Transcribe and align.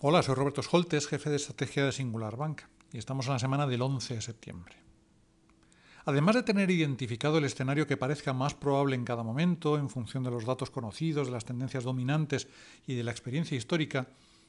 Hola, 0.00 0.22
soy 0.22 0.36
Roberto 0.36 0.62
Scholtes, 0.62 1.08
jefe 1.08 1.28
de 1.28 1.34
estrategia 1.34 1.84
de 1.84 1.90
Singular 1.90 2.36
Bank, 2.36 2.62
y 2.92 2.98
estamos 2.98 3.26
en 3.26 3.32
la 3.32 3.40
semana 3.40 3.66
del 3.66 3.82
11 3.82 4.14
de 4.14 4.22
septiembre. 4.22 4.76
Además 6.04 6.36
de 6.36 6.44
tener 6.44 6.70
identificado 6.70 7.38
el 7.38 7.44
escenario 7.44 7.88
que 7.88 7.96
parezca 7.96 8.32
más 8.32 8.54
probable 8.54 8.94
en 8.94 9.04
cada 9.04 9.24
momento, 9.24 9.76
en 9.76 9.90
función 9.90 10.22
de 10.22 10.30
los 10.30 10.44
datos 10.44 10.70
conocidos, 10.70 11.26
de 11.26 11.32
las 11.32 11.44
tendencias 11.44 11.82
dominantes 11.82 12.46
y 12.86 12.94
de 12.94 13.02
la 13.02 13.10
experiencia 13.10 13.56
histórica, 13.56 14.06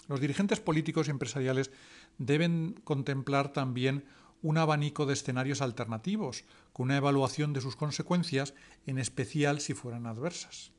los 0.07 0.21
dirigentes 0.21 0.59
políticos 0.59 1.07
y 1.07 1.11
empresariales 1.11 1.71
deben 2.19 2.79
contemplar 2.83 3.51
también 3.51 4.05
un 4.43 4.59
abanico 4.59 5.07
de 5.07 5.13
escenarios 5.13 5.63
alternativos, 5.63 6.43
con 6.73 6.89
una 6.89 6.97
evaluación 6.97 7.53
de 7.53 7.61
sus 7.61 7.75
consecuencias, 7.75 8.53
en 8.85 8.99
especial 8.99 9.61
si 9.61 9.73
fueran 9.73 10.05
adversas. 10.05 10.73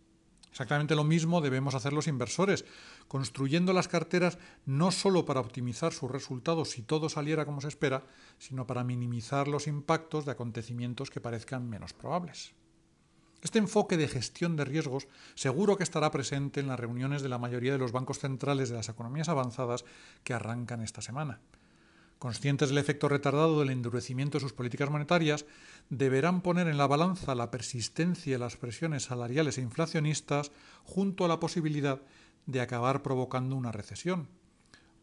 Exactamente 0.51 0.97
lo 0.97 1.05
mismo 1.05 1.41
debemos 1.41 1.75
hacer 1.75 1.93
los 1.93 2.09
inversores, 2.09 2.65
construyendo 3.07 3.73
las 3.73 3.89
carteras 3.89 4.39
no 4.67 4.91
solo 4.91 5.25
para 5.25 5.41
optimizar 5.41 5.93
sus 5.93 6.11
resultados 6.11 6.71
si 6.71 6.83
todo 6.83 7.09
saliera 7.09 7.45
como 7.45 7.61
se 7.61 7.69
espera, 7.69 8.05
sino 8.39 8.67
para 8.67 8.85
minimizar 8.85 9.47
los 9.47 9.67
impactos 9.67 10.25
de 10.25 10.33
acontecimientos 10.33 11.11
que 11.11 11.21
parezcan 11.21 11.69
menos 11.69 11.93
probables. 11.93 12.53
Este 13.43 13.59
enfoque 13.59 13.97
de 13.97 14.09
gestión 14.09 14.57
de 14.57 14.65
riesgos 14.65 15.07
seguro 15.35 15.77
que 15.77 15.85
estará 15.85 16.11
presente 16.11 16.61
en 16.61 16.67
las 16.67 16.81
reuniones 16.81 17.23
de 17.23 17.31
la 17.31 17.39
mayoría 17.39 17.73
de 17.73 17.79
los 17.79 17.93
bancos 17.93 18.19
centrales 18.19 18.69
de 18.69 18.77
las 18.77 18.89
economías 18.89 19.29
avanzadas 19.29 19.85
que 20.25 20.35
arrancan 20.35 20.83
esta 20.83 21.01
semana 21.01 21.41
conscientes 22.21 22.69
del 22.69 22.77
efecto 22.77 23.09
retardado 23.09 23.59
del 23.59 23.71
endurecimiento 23.71 24.37
de 24.37 24.43
sus 24.43 24.53
políticas 24.53 24.91
monetarias, 24.91 25.47
deberán 25.89 26.43
poner 26.43 26.69
en 26.69 26.77
la 26.77 26.87
balanza 26.87 27.35
la 27.35 27.51
persistencia 27.51 28.35
de 28.35 28.39
las 28.39 28.59
presiones 28.59 29.05
salariales 29.05 29.57
e 29.57 29.63
inflacionistas 29.63 30.53
junto 30.85 31.25
a 31.25 31.29
la 31.29 31.41
posibilidad 31.41 32.03
de 32.45 32.61
acabar 32.61 33.03
provocando 33.03 33.57
una 33.57 33.73
recesión. 33.73 34.29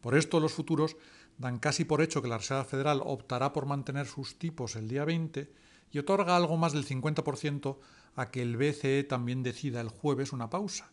Por 0.00 0.16
esto 0.16 0.38
los 0.38 0.52
futuros 0.52 0.96
dan 1.38 1.58
casi 1.58 1.84
por 1.84 2.02
hecho 2.02 2.22
que 2.22 2.28
la 2.28 2.38
Reserva 2.38 2.64
Federal 2.64 3.02
optará 3.04 3.52
por 3.52 3.66
mantener 3.66 4.06
sus 4.06 4.38
tipos 4.38 4.76
el 4.76 4.86
día 4.86 5.04
20 5.04 5.50
y 5.90 5.98
otorga 5.98 6.36
algo 6.36 6.56
más 6.56 6.72
del 6.72 6.86
50% 6.86 7.78
a 8.14 8.30
que 8.30 8.42
el 8.42 8.56
BCE 8.56 9.02
también 9.02 9.42
decida 9.42 9.80
el 9.80 9.88
jueves 9.88 10.32
una 10.32 10.50
pausa 10.50 10.92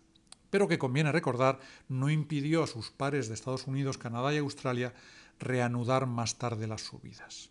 pero 0.56 0.70
que 0.70 0.78
conviene 0.78 1.12
recordar 1.12 1.60
no 1.90 2.10
impidió 2.10 2.64
a 2.64 2.68
sus 2.68 2.90
pares 2.90 3.28
de 3.28 3.34
Estados 3.34 3.68
Unidos, 3.68 3.98
Canadá 3.98 4.34
y 4.34 4.38
Australia 4.38 4.94
reanudar 5.40 6.06
más 6.06 6.38
tarde 6.38 6.68
las 6.68 6.82
subidas. 6.82 7.50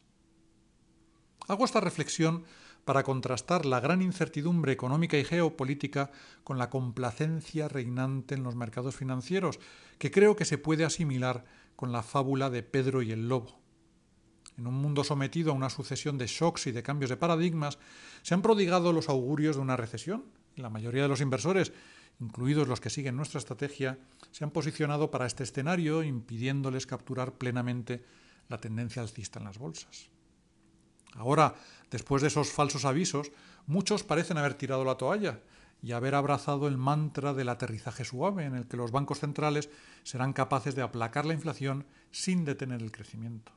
Hago 1.47 1.65
esta 1.65 1.81
reflexión 1.81 2.45
para 2.85 3.03
contrastar 3.03 3.65
la 3.67 3.81
gran 3.81 4.03
incertidumbre 4.03 4.73
económica 4.73 5.17
y 5.17 5.25
geopolítica 5.25 6.11
con 6.43 6.59
la 6.59 6.71
complacencia 6.71 7.69
reinante 7.69 8.35
en 8.35 8.43
los 8.43 8.55
mercados 8.55 8.95
financieros, 8.97 9.59
que 9.99 10.11
creo 10.11 10.37
que 10.37 10.45
se 10.45 10.59
puede 10.59 10.85
asimilar 10.85 11.45
con 11.77 11.93
la 11.93 12.03
fábula 12.03 12.51
de 12.51 12.63
Pedro 12.63 13.03
y 13.03 13.13
el 13.13 13.29
Lobo. 13.29 13.59
En 14.57 14.67
un 14.67 14.75
mundo 14.75 15.03
sometido 15.03 15.51
a 15.51 15.55
una 15.55 15.71
sucesión 15.71 16.19
de 16.19 16.27
shocks 16.27 16.67
y 16.67 16.73
de 16.73 16.83
cambios 16.83 17.11
de 17.11 17.17
paradigmas, 17.17 17.79
se 18.23 18.35
han 18.35 18.43
prodigado 18.43 18.93
los 18.93 19.09
augurios 19.09 19.57
de 19.57 19.63
una 19.63 19.77
recesión. 19.77 20.25
La 20.57 20.71
mayoría 20.71 21.03
de 21.03 21.09
los 21.09 21.21
inversores 21.21 21.73
incluidos 22.21 22.69
los 22.69 22.81
que 22.81 22.91
siguen 22.91 23.17
nuestra 23.17 23.39
estrategia, 23.39 23.99
se 24.31 24.45
han 24.45 24.51
posicionado 24.51 25.11
para 25.11 25.27
este 25.27 25.45
escenario, 25.45 26.03
impidiéndoles 26.03 26.87
capturar 26.87 27.33
plenamente 27.33 28.05
la 28.49 28.59
tendencia 28.59 29.03
alcista 29.03 29.39
en 29.39 29.47
las 29.47 29.59
bolsas. 29.59 30.09
Ahora, 31.15 31.55
después 31.91 32.23
de 32.23 32.29
esos 32.29 32.51
falsos 32.51 32.85
avisos, 32.85 33.31
muchos 33.67 34.03
parecen 34.03 34.39
haber 34.39 34.55
tirado 34.55 34.85
la 34.85 34.97
toalla 34.97 35.41
y 35.83 35.93
haber 35.93 36.15
abrazado 36.15 36.67
el 36.67 36.79
mantra 36.79 37.35
del 37.35 37.49
aterrizaje 37.49 38.05
suave, 38.05 38.45
en 38.45 38.55
el 38.55 38.67
que 38.67 38.77
los 38.77 38.91
bancos 38.91 39.21
centrales 39.21 39.69
serán 40.03 40.33
capaces 40.33 40.75
de 40.75 40.83
aplacar 40.83 41.27
la 41.27 41.35
inflación 41.35 41.87
sin 42.11 42.45
detener 42.45 42.83
el 42.83 42.91
crecimiento 42.91 43.53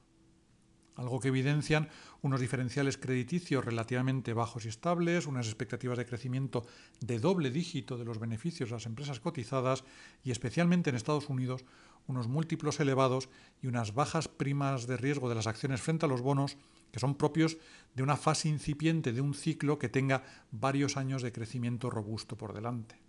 algo 0.98 1.20
que 1.20 1.30
evidencian 1.30 1.90
unos 2.22 2.42
diferenciales 2.42 2.98
crediticios 2.98 3.64
relativamente 3.64 4.34
bajos 4.34 4.66
y 4.66 4.70
estables, 4.70 5.28
unas 5.28 5.48
expectativas 5.48 5.98
de 5.98 6.06
crecimiento 6.06 6.66
de 7.00 7.20
doble 7.20 7.52
dígito 7.52 7.98
de 7.98 8.06
los 8.06 8.20
beneficios 8.20 8.70
de 8.70 8.76
las 8.76 8.86
empresas 8.86 9.20
cotizadas 9.20 9.84
y 10.24 10.32
especialmente 10.32 10.90
en 10.90 10.96
Estados 10.96 11.30
Unidos 11.30 11.64
unos 12.08 12.28
múltiplos 12.28 12.80
elevados 12.80 13.30
y 13.62 13.68
unas 13.68 13.94
bajas 13.94 14.28
primas 14.28 14.88
de 14.88 14.98
riesgo 14.98 15.30
de 15.30 15.36
las 15.36 15.48
acciones 15.48 15.82
frente 15.82 16.06
a 16.06 16.10
los 16.10 16.22
bonos 16.22 16.58
que 16.92 17.00
son 17.00 17.16
propios 17.16 17.58
de 17.96 18.04
una 18.04 18.18
fase 18.18 18.50
incipiente 18.50 19.14
de 19.14 19.22
un 19.22 19.34
ciclo 19.34 19.78
que 19.78 19.90
tenga 19.90 20.24
varios 20.52 20.98
años 20.98 21.22
de 21.22 21.32
crecimiento 21.32 21.90
robusto 21.90 22.38
por 22.38 22.54
delante. 22.54 23.07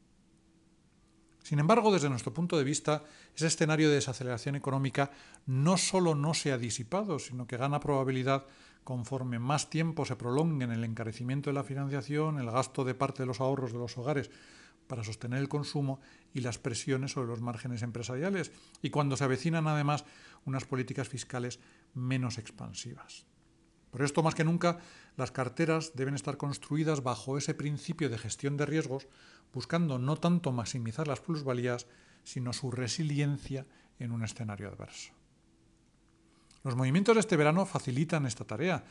Sin 1.48 1.60
embargo, 1.60 1.90
desde 1.90 2.10
nuestro 2.10 2.34
punto 2.34 2.58
de 2.58 2.64
vista, 2.64 3.04
ese 3.34 3.46
escenario 3.46 3.88
de 3.88 3.94
desaceleración 3.94 4.54
económica 4.54 5.10
no 5.46 5.78
solo 5.78 6.14
no 6.14 6.34
se 6.34 6.52
ha 6.52 6.58
disipado, 6.58 7.18
sino 7.18 7.46
que 7.46 7.56
gana 7.56 7.80
probabilidad 7.80 8.44
conforme 8.84 9.38
más 9.38 9.70
tiempo 9.70 10.04
se 10.04 10.16
prolongue 10.16 10.66
en 10.66 10.72
el 10.72 10.84
encarecimiento 10.84 11.48
de 11.48 11.54
la 11.54 11.64
financiación, 11.64 12.38
el 12.38 12.50
gasto 12.50 12.84
de 12.84 12.94
parte 12.94 13.22
de 13.22 13.28
los 13.28 13.40
ahorros 13.40 13.72
de 13.72 13.78
los 13.78 13.96
hogares 13.96 14.30
para 14.88 15.02
sostener 15.02 15.38
el 15.38 15.48
consumo 15.48 16.00
y 16.34 16.40
las 16.40 16.58
presiones 16.58 17.12
sobre 17.12 17.28
los 17.28 17.40
márgenes 17.40 17.80
empresariales, 17.80 18.52
y 18.82 18.90
cuando 18.90 19.16
se 19.16 19.24
avecinan 19.24 19.68
además 19.68 20.04
unas 20.44 20.66
políticas 20.66 21.08
fiscales 21.08 21.60
menos 21.94 22.36
expansivas. 22.36 23.24
Por 23.90 24.02
esto, 24.02 24.22
más 24.22 24.34
que 24.34 24.44
nunca, 24.44 24.78
las 25.16 25.30
carteras 25.30 25.92
deben 25.94 26.14
estar 26.14 26.36
construidas 26.36 27.02
bajo 27.02 27.38
ese 27.38 27.54
principio 27.54 28.10
de 28.10 28.18
gestión 28.18 28.56
de 28.56 28.66
riesgos, 28.66 29.06
buscando 29.52 29.98
no 29.98 30.16
tanto 30.16 30.52
maximizar 30.52 31.08
las 31.08 31.20
plusvalías, 31.20 31.86
sino 32.24 32.52
su 32.52 32.70
resiliencia 32.70 33.66
en 33.98 34.12
un 34.12 34.24
escenario 34.24 34.68
adverso. 34.68 35.12
Los 36.64 36.76
movimientos 36.76 37.14
de 37.14 37.20
este 37.20 37.36
verano 37.36 37.64
facilitan 37.64 38.26
esta 38.26 38.44
tarea. 38.44 38.84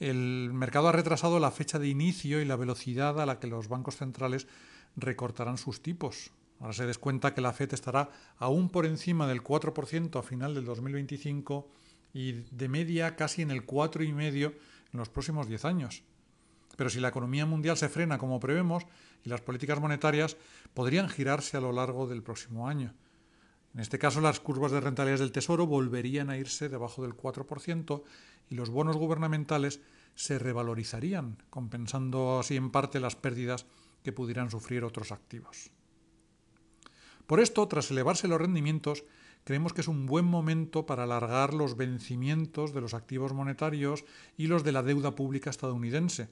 El 0.00 0.50
mercado 0.54 0.88
ha 0.88 0.92
retrasado 0.92 1.40
la 1.40 1.50
fecha 1.50 1.78
de 1.78 1.88
inicio 1.88 2.40
y 2.40 2.44
la 2.44 2.56
velocidad 2.56 3.20
a 3.20 3.26
la 3.26 3.38
que 3.38 3.48
los 3.48 3.68
bancos 3.68 3.96
centrales 3.96 4.46
recortarán 4.96 5.58
sus 5.58 5.82
tipos. 5.82 6.30
Ahora 6.60 6.72
se 6.72 6.86
descuenta 6.86 7.34
que 7.34 7.40
la 7.40 7.52
FED 7.52 7.74
estará 7.74 8.08
aún 8.38 8.68
por 8.70 8.86
encima 8.86 9.26
del 9.26 9.42
4% 9.42 10.18
a 10.18 10.22
final 10.22 10.54
del 10.54 10.64
2025 10.64 11.68
y 12.12 12.32
de 12.32 12.68
media 12.68 13.16
casi 13.16 13.42
en 13.42 13.50
el 13.50 13.66
4,5% 13.66 14.54
en 14.92 14.98
los 14.98 15.08
próximos 15.08 15.48
10 15.48 15.64
años. 15.64 16.02
Pero 16.76 16.90
si 16.90 17.00
la 17.00 17.08
economía 17.08 17.44
mundial 17.44 17.76
se 17.76 17.88
frena 17.88 18.18
como 18.18 18.40
prevemos 18.40 18.84
y 19.24 19.28
las 19.28 19.40
políticas 19.40 19.80
monetarias 19.80 20.36
podrían 20.74 21.08
girarse 21.08 21.56
a 21.56 21.60
lo 21.60 21.72
largo 21.72 22.06
del 22.06 22.22
próximo 22.22 22.68
año. 22.68 22.94
En 23.74 23.80
este 23.80 23.98
caso, 23.98 24.20
las 24.20 24.40
curvas 24.40 24.72
de 24.72 24.80
rentabilidad 24.80 25.20
del 25.20 25.32
Tesoro 25.32 25.66
volverían 25.66 26.30
a 26.30 26.38
irse 26.38 26.68
debajo 26.68 27.02
del 27.02 27.16
4% 27.16 28.02
y 28.48 28.54
los 28.54 28.70
bonos 28.70 28.96
gubernamentales 28.96 29.80
se 30.14 30.38
revalorizarían, 30.38 31.42
compensando 31.50 32.40
así 32.40 32.56
en 32.56 32.70
parte 32.70 32.98
las 32.98 33.14
pérdidas 33.14 33.66
que 34.02 34.12
pudieran 34.12 34.50
sufrir 34.50 34.84
otros 34.84 35.12
activos. 35.12 35.70
Por 37.26 37.40
esto, 37.40 37.68
tras 37.68 37.90
elevarse 37.90 38.26
los 38.26 38.40
rendimientos, 38.40 39.04
creemos 39.48 39.72
que 39.72 39.80
es 39.80 39.88
un 39.88 40.04
buen 40.04 40.26
momento 40.26 40.84
para 40.84 41.04
alargar 41.04 41.54
los 41.54 41.74
vencimientos 41.74 42.74
de 42.74 42.82
los 42.82 42.92
activos 42.92 43.32
monetarios 43.32 44.04
y 44.36 44.46
los 44.46 44.62
de 44.62 44.72
la 44.72 44.82
deuda 44.82 45.14
pública 45.14 45.48
estadounidense. 45.48 46.28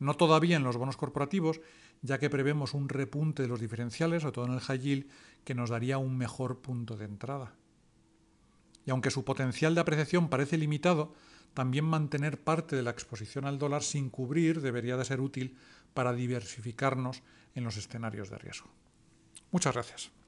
No 0.00 0.14
todavía 0.14 0.56
en 0.56 0.64
los 0.64 0.76
bonos 0.76 0.96
corporativos, 0.96 1.60
ya 2.02 2.18
que 2.18 2.28
prevemos 2.28 2.74
un 2.74 2.88
repunte 2.88 3.42
de 3.42 3.48
los 3.48 3.60
diferenciales, 3.60 4.22
sobre 4.22 4.32
todo 4.32 4.46
en 4.46 4.54
el 4.54 4.58
high 4.58 5.06
que 5.44 5.54
nos 5.54 5.70
daría 5.70 5.98
un 5.98 6.18
mejor 6.18 6.58
punto 6.58 6.96
de 6.96 7.04
entrada. 7.04 7.54
Y 8.84 8.90
aunque 8.90 9.12
su 9.12 9.24
potencial 9.24 9.76
de 9.76 9.82
apreciación 9.82 10.28
parece 10.28 10.58
limitado, 10.58 11.14
también 11.54 11.84
mantener 11.84 12.42
parte 12.42 12.74
de 12.74 12.82
la 12.82 12.90
exposición 12.90 13.44
al 13.44 13.60
dólar 13.60 13.84
sin 13.84 14.10
cubrir 14.10 14.60
debería 14.60 14.96
de 14.96 15.04
ser 15.04 15.20
útil 15.20 15.56
para 15.94 16.12
diversificarnos 16.12 17.22
en 17.54 17.62
los 17.62 17.76
escenarios 17.76 18.28
de 18.28 18.38
riesgo. 18.38 18.66
Muchas 19.52 19.72
gracias. 19.72 20.19